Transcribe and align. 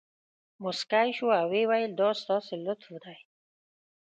مسکی 0.63 1.09
شو 1.17 1.27
او 1.39 1.45
ویې 1.51 1.63
ویل 1.69 1.91
دا 2.01 2.09
ستاسې 2.21 2.53
لطف 2.65 2.89
دی. 3.03 3.17